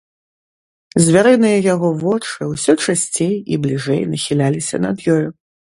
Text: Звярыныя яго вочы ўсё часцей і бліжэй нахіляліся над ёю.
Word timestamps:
Звярыныя 1.07 1.57
яго 1.73 1.89
вочы 2.05 2.49
ўсё 2.55 2.73
часцей 2.85 3.33
і 3.55 3.65
бліжэй 3.69 4.01
нахіляліся 4.17 4.75
над 4.89 4.97
ёю. 5.17 5.25